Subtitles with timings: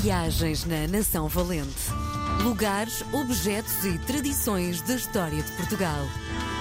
[0.00, 1.90] Viagens na Nação Valente.
[2.42, 6.04] Lugares, objetos e tradições da história de Portugal.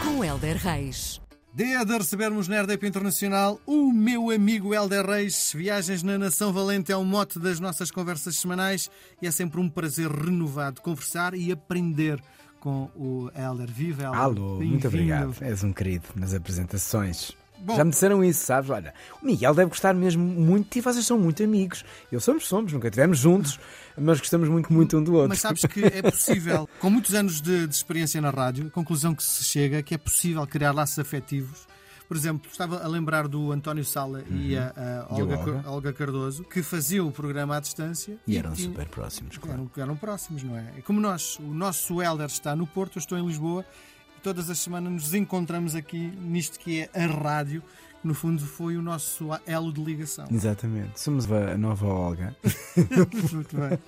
[0.03, 1.19] Com Helder Reis.
[1.53, 5.51] Dia de recebermos na RDP Internacional o meu amigo Helder Reis.
[5.53, 8.89] Viagens na Nação Valente é o mote das nossas conversas semanais
[9.21, 12.21] e é sempre um prazer renovado conversar e aprender
[12.61, 13.69] com o Helder.
[13.69, 14.19] Viva, Helder.
[14.21, 15.35] Alô, muito obrigado.
[15.41, 17.35] És um querido nas apresentações.
[17.59, 17.75] Bom.
[17.75, 18.69] Já me disseram isso, sabes?
[18.69, 21.83] Olha, o Miguel deve gostar mesmo muito de ti, vocês são muito amigos.
[22.11, 23.59] Eu somos, somos, nunca estivemos juntos,
[23.97, 25.29] mas gostamos muito, muito um do outro.
[25.29, 29.15] Mas sabes que é possível, com muitos anos de, de experiência na rádio, a conclusão
[29.15, 31.67] que se chega é que é possível criar laços afetivos.
[32.07, 34.71] Por exemplo, estava a lembrar do António Sala e a,
[35.09, 35.17] a Uhum.
[35.17, 35.63] E a Olga, Olga.
[35.63, 38.15] Co- Olga Cardoso, que faziam o programa à distância.
[38.27, 39.61] E eram tinham- super próximos, claro.
[39.75, 40.65] Eram, eram próximos, não é?
[40.77, 43.94] E como nós, o nosso Helder está no Porto, eu estou em Lisboa, e
[44.25, 47.61] todas as semanas nos encontramos aqui nisto que é a rádio,
[48.01, 50.25] que no fundo foi o nosso elo de ligação.
[50.31, 50.99] Exatamente.
[50.99, 52.35] Somos a nova Olga.
[53.31, 53.79] Muito bem.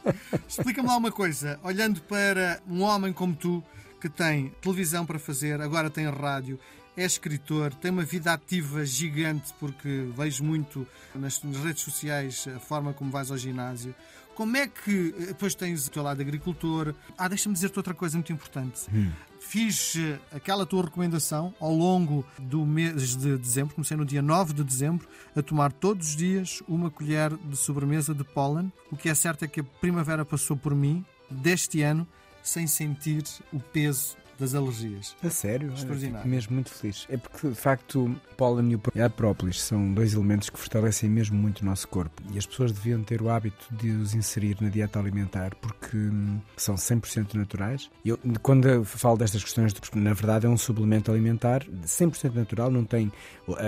[0.48, 3.64] Explica-me lá uma coisa, olhando para um homem como tu,
[4.00, 6.60] que tem televisão para fazer, agora tem rádio,
[6.96, 12.60] é escritor, tem uma vida ativa gigante, porque vejo muito nas, nas redes sociais a
[12.60, 13.96] forma como vais ao ginásio.
[14.38, 16.94] Como é que eh, depois tens o teu lado agricultor?
[17.18, 18.82] Ah, deixa-me dizer-te outra coisa muito importante.
[19.48, 24.52] Fiz eh, aquela tua recomendação ao longo do mês de dezembro, comecei no dia 9
[24.52, 28.70] de dezembro, a tomar todos os dias uma colher de sobremesa de pólen.
[28.92, 32.06] O que é certo é que a primavera passou por mim, deste ano,
[32.44, 35.16] sem sentir o peso das alergias.
[35.24, 35.72] A sério?
[35.74, 36.18] Extraordinário.
[36.20, 37.06] Fico mesmo muito feliz.
[37.10, 41.38] É porque, de facto, pólen e o- a própolis são dois elementos que fortalecem mesmo
[41.38, 42.22] muito o nosso corpo.
[42.34, 46.40] E as pessoas deviam ter o hábito de os inserir na dieta alimentar porque hum,
[46.56, 47.90] são 100% naturais.
[48.06, 52.84] Eu, quando eu falo destas questões, na verdade é um suplemento alimentar 100% natural, não
[52.86, 53.12] tem...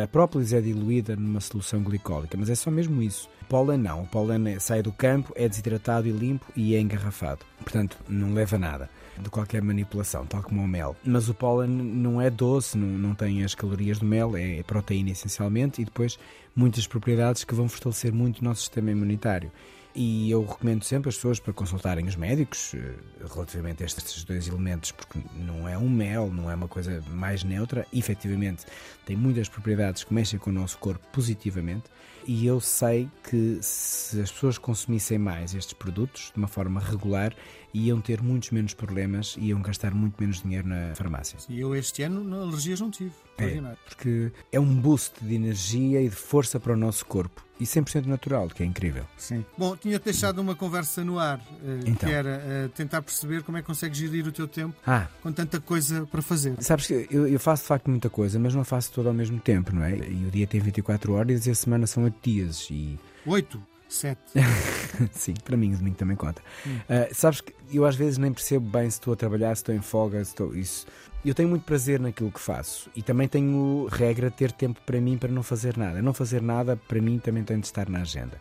[0.04, 3.30] A própolis é diluída numa solução glicólica, mas é só mesmo isso.
[3.42, 4.04] O pólen não.
[4.04, 7.46] O pólen é- sai do campo, é desidratado e limpo e é engarrafado.
[7.64, 10.96] Portanto, não leva nada de qualquer manipulação, tal como o mel.
[11.04, 15.12] Mas o pólen não é doce, não, não tem as calorias do mel, é proteína
[15.12, 16.18] essencialmente e depois
[16.56, 19.52] muitas propriedades que vão fortalecer muito o nosso sistema imunitário.
[19.96, 22.94] E eu recomendo sempre as pessoas para consultarem os médicos eh,
[23.34, 27.44] relativamente a estes dois elementos, porque não é um mel, não é uma coisa mais
[27.44, 28.66] neutra, efetivamente
[29.06, 31.86] tem muitas propriedades que mexem com o nosso corpo positivamente.
[32.28, 37.34] E eu sei que se as pessoas consumissem mais estes produtos de uma forma regular,
[37.74, 41.38] iam ter muitos menos problemas e iam gastar muito menos dinheiro na farmácia.
[41.48, 43.12] E eu este ano alergias não tive.
[43.38, 47.46] É, porque é um boost de energia e de força para o nosso corpo.
[47.58, 49.04] E 100% natural, que é incrível.
[49.18, 49.46] Sim.
[49.58, 52.08] Bom, tinha deixado uma conversa no ar, eh, Então.
[52.10, 55.32] que era eh, tentar perceber como é que consegues gerir o teu tempo Ah, com
[55.32, 56.56] tanta coisa para fazer.
[56.62, 59.40] sabes que eu, eu faço de facto muita coisa, mas não faço tudo ao mesmo
[59.42, 59.92] tempo, não é?
[59.98, 62.68] E o dia tem 24 horas e a semana são 8 dias.
[62.72, 64.22] E Oito, sete.
[65.12, 66.42] Sim, para mim o domingo também conta.
[66.88, 69.76] Ah, sabes que eu às vezes nem percebo bem se estou a trabalhar, se estou
[69.76, 70.86] em folga, se estou isso.
[71.26, 75.02] Eu tenho muito prazer naquilo que faço e também tenho regra de ter tempo para
[75.02, 76.02] mim para não fazer nada.
[76.02, 78.40] Não fazer nada para mim também tem de estar na agenda.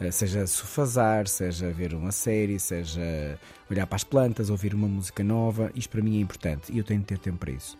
[0.00, 3.38] Ah, Seja sofazar, seja ver uma série, seja
[3.70, 6.84] olhar para as plantas, ouvir uma música nova, isto para mim é importante e eu
[6.84, 7.76] tenho de ter tempo para isso.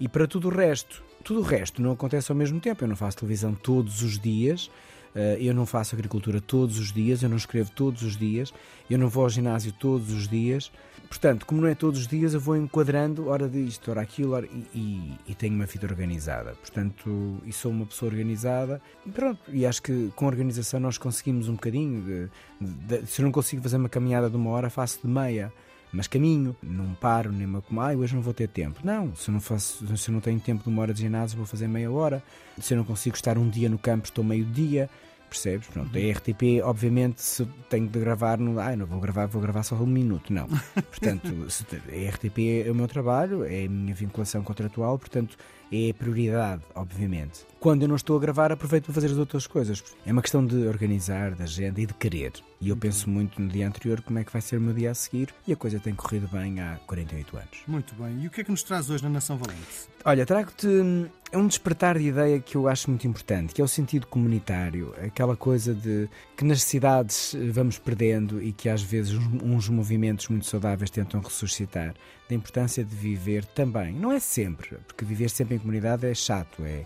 [0.00, 2.84] E para tudo o resto, tudo o resto não acontece ao mesmo tempo.
[2.84, 4.70] Eu não faço televisão todos os dias,
[5.14, 8.52] eh, eu não faço agricultura todos os dias, eu não escrevo todos os dias,
[8.88, 10.70] eu não vou ao ginásio todos os dias.
[11.08, 14.46] Portanto, como não é todos os dias, eu vou enquadrando hora disto, hora aquilo, hora,
[14.74, 16.52] e, e- tenho uma vida organizada.
[16.52, 18.80] Portanto, e sou uma pessoa organizada.
[19.06, 22.28] E pronto, e acho que com organização nós conseguimos um bocadinho.
[22.60, 25.50] de- de- se eu não consigo fazer uma caminhada de uma hora, faço de meia
[25.92, 28.80] mas caminho, não paro nem me como, ai, hoje não vou ter tempo.
[28.84, 31.46] Não, se eu não, faço, se não tenho tempo de uma hora de ginásio, vou
[31.46, 32.22] fazer meia hora.
[32.60, 34.90] Se eu não consigo estar um dia no campo, estou meio dia.
[35.28, 35.68] Percebes?
[35.68, 39.62] Pronto, a RTP, obviamente, se tenho de gravar, não, ai, não vou gravar, vou gravar
[39.62, 40.32] só um minuto.
[40.32, 40.46] Não.
[40.74, 45.36] Portanto, a RTP é o meu trabalho, é a minha vinculação contratual, portanto,
[45.72, 47.46] é a prioridade, obviamente.
[47.60, 49.82] Quando eu não estou a gravar, aproveito para fazer as outras coisas.
[50.06, 52.32] É uma questão de organizar, de agenda e de querer.
[52.60, 54.90] E eu penso muito no dia anterior como é que vai ser o meu dia
[54.90, 57.58] a seguir e a coisa tem corrido bem há 48 anos.
[57.66, 58.22] Muito bem.
[58.22, 59.88] E o que é que nos traz hoje na Nação Valente?
[60.04, 63.68] Olha, trago-te hum, um despertar de ideia que eu acho muito importante, que é o
[63.68, 69.14] sentido comunitário, aquela coisa de que nas cidades eh, vamos perdendo e que às vezes
[69.42, 71.94] uns movimentos muito saudáveis tentam ressuscitar,
[72.28, 73.92] da importância de viver também.
[73.92, 76.84] Não é sempre, porque viver sempre em comunidade é chato, é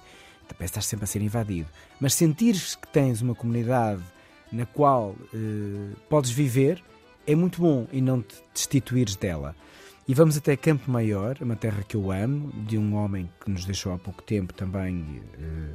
[0.55, 1.69] parece estar sempre a ser invadido,
[2.01, 4.03] mas sentires que tens uma comunidade
[4.51, 6.83] na qual eh, podes viver
[7.27, 9.57] é muito bom e não te destituires dela.
[10.07, 13.65] E vamos até Campo Maior, uma terra que eu amo, de um homem que nos
[13.65, 15.75] deixou há pouco tempo também, eh,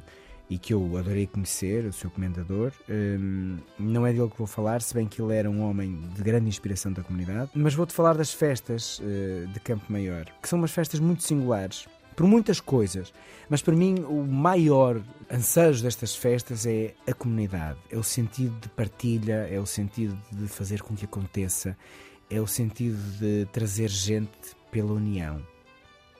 [0.49, 2.71] e que eu adorei conhecer, o seu comendador.
[2.89, 6.23] Um, não é dele que vou falar, se bem que ele era um homem de
[6.23, 7.51] grande inspiração da comunidade.
[7.53, 11.87] Mas vou-te falar das festas uh, de Campo Maior, que são umas festas muito singulares
[12.15, 13.13] por muitas coisas.
[13.47, 15.01] Mas para mim, o maior
[15.31, 20.47] ansejo destas festas é a comunidade, é o sentido de partilha, é o sentido de
[20.47, 21.77] fazer com que aconteça,
[22.29, 24.31] é o sentido de trazer gente
[24.71, 25.41] pela união.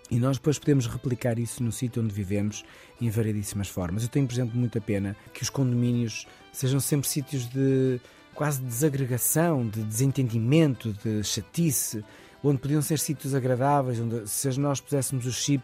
[0.10, 2.64] E nós depois podemos replicar isso no sítio onde vivemos
[3.00, 4.04] em variedíssimas formas.
[4.04, 8.00] Eu tenho, por exemplo, muita pena que os condomínios sejam sempre sítios de
[8.34, 12.06] quase desagregação, de desentendimento, de chatice,
[12.44, 15.64] onde podiam ser sítios agradáveis, onde se nós puséssemos o chip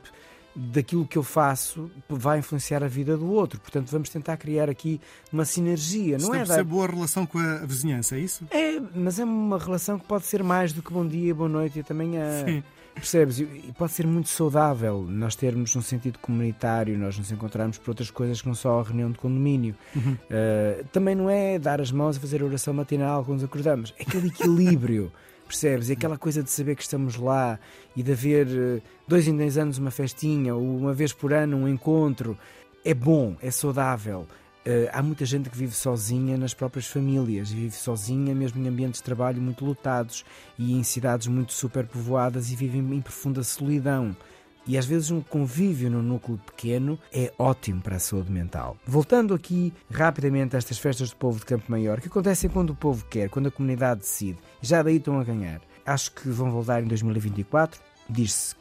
[0.55, 3.59] daquilo que eu faço vai influenciar a vida do outro.
[3.59, 4.99] Portanto, vamos tentar criar aqui
[5.31, 6.17] uma sinergia.
[6.17, 6.63] Não é dar...
[6.63, 8.45] boa relação com a vizinhança, é isso?
[8.51, 11.77] É, mas é uma relação que pode ser mais do que bom dia, boa noite
[11.77, 12.45] e até amanhã.
[12.45, 12.63] Sim.
[12.95, 13.39] Percebes?
[13.39, 18.11] E pode ser muito saudável nós termos um sentido comunitário, nós nos encontrarmos por outras
[18.11, 19.75] coisas que não só a reunião de condomínio.
[19.95, 20.13] Uhum.
[20.13, 23.93] Uh, também não é dar as mãos e fazer oração matinal quando nos acordamos.
[23.97, 25.11] É aquele equilíbrio.
[25.53, 25.89] percebes?
[25.89, 27.59] E aquela coisa de saber que estamos lá
[27.95, 31.57] e de haver eh, dois em dois anos uma festinha ou uma vez por ano
[31.57, 32.37] um encontro
[32.83, 34.27] é bom, é saudável.
[34.65, 39.01] Uh, há muita gente que vive sozinha nas próprias famílias vive sozinha mesmo em ambientes
[39.01, 40.23] de trabalho muito lotados
[40.57, 44.15] e em cidades muito superpovoadas e vivem em profunda solidão.
[44.65, 48.77] E às vezes um convívio no núcleo pequeno é ótimo para a saúde mental.
[48.85, 52.75] Voltando aqui rapidamente a estas festas do povo de Campo Maior, que acontecem quando o
[52.75, 55.59] povo quer, quando a comunidade decide, já daí estão a ganhar.
[55.85, 58.55] Acho que vão voltar em 2024, diz-se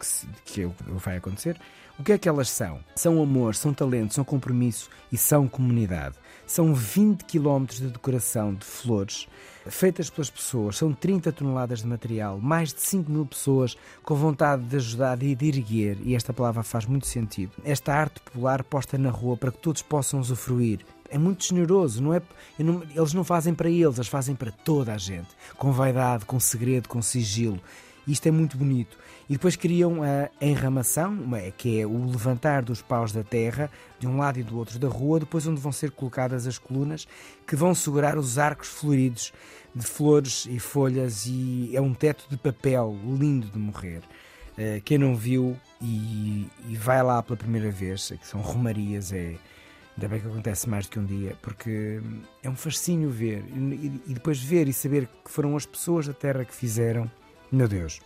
[0.45, 1.57] que, que vai acontecer.
[2.03, 2.81] O que é que elas são?
[2.97, 6.17] São amor, são talento, são compromisso e são comunidade.
[6.45, 9.29] São 20 km de decoração de flores
[9.69, 10.77] feitas pelas pessoas.
[10.79, 15.33] São 30 toneladas de material, mais de 5 mil pessoas com vontade de ajudar e
[15.37, 17.53] de erguer, e esta palavra faz muito sentido.
[17.63, 20.81] Esta arte popular posta na rua para que todos possam usufruir.
[21.09, 22.21] É muito generoso, não é?
[22.59, 26.41] Não, eles não fazem para eles, eles fazem para toda a gente, com vaidade, com
[26.41, 27.61] segredo, com sigilo.
[28.07, 28.99] Isto é muito bonito.
[29.29, 31.17] E depois criam a enramação,
[31.57, 34.89] que é o levantar dos paus da terra, de um lado e do outro da
[34.89, 37.07] rua, depois onde vão ser colocadas as colunas
[37.47, 39.33] que vão segurar os arcos floridos
[39.75, 44.03] de flores e folhas, e é um teto de papel lindo de morrer.
[44.57, 49.37] Eh, quem não viu e, vai lá pela primeira vez, que são romarias, é.
[49.95, 52.01] Ainda bem que acontece mais do que um dia, porque
[52.43, 53.45] é um fascínio ver
[54.07, 57.11] e depois ver e saber que foram as pessoas da terra que fizeram
[57.53, 58.01] meu Deus.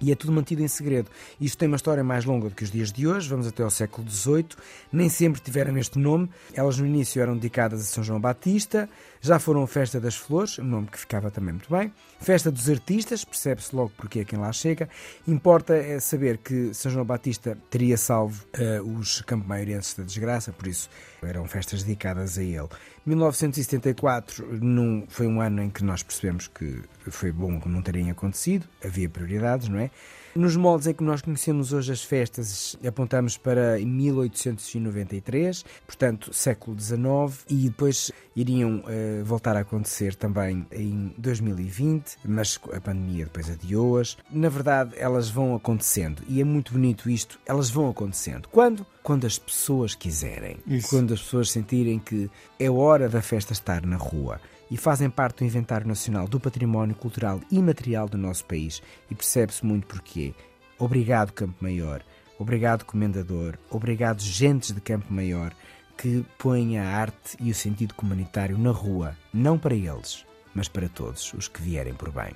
[0.00, 1.10] E é tudo mantido em segredo.
[1.40, 3.70] Isto tem uma história mais longa do que os dias de hoje, vamos até ao
[3.70, 4.46] século XVIII.
[4.92, 6.30] Nem sempre tiveram este nome.
[6.54, 8.88] Elas no início eram dedicadas a São João Batista,
[9.20, 11.92] já foram Festa das Flores, um nome que ficava também muito bem.
[12.20, 14.88] Festa dos Artistas, percebe-se logo porque é quem lá chega.
[15.26, 20.66] Importa é saber que São João Batista teria salvo uh, os campo-maiorenses da desgraça, por
[20.66, 20.88] isso
[21.22, 22.68] eram festas dedicadas a ele.
[23.06, 28.66] 1974 num, foi um ano em que nós percebemos que foi bom não terem acontecido,
[28.84, 29.90] havia prioridades, não é?
[30.38, 37.44] Nos moldes em que nós conhecemos hoje as festas, apontamos para 1893, portanto, século XIX,
[37.50, 44.16] e depois iriam uh, voltar a acontecer também em 2020, mas a pandemia depois adiou-as.
[44.30, 48.48] Na verdade, elas vão acontecendo, e é muito bonito isto, elas vão acontecendo.
[48.48, 48.86] Quando?
[49.02, 50.88] Quando as pessoas quiserem, Isso.
[50.90, 52.30] quando as pessoas sentirem que
[52.60, 56.94] é hora da festa estar na rua e fazem parte do Inventário Nacional do Património
[56.94, 60.34] Cultural e Material do nosso país e percebe-se muito porquê.
[60.78, 62.02] Obrigado, Campo Maior.
[62.38, 63.58] Obrigado, Comendador.
[63.70, 65.52] Obrigado, gentes de Campo Maior
[65.98, 70.88] que põem a arte e o sentido comunitário na rua, não para eles, mas para
[70.88, 72.30] todos os que vierem por bem.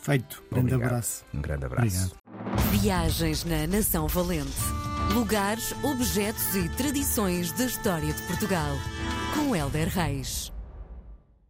[0.00, 0.42] Feito.
[0.52, 1.24] Um grande abraço.
[1.34, 1.86] Um grande abraço.
[1.86, 2.70] Obrigado.
[2.70, 4.56] Viagens na Nação Valente.
[5.12, 8.76] Lugares, objetos e tradições da história de Portugal.
[9.34, 10.52] Com Helder Reis.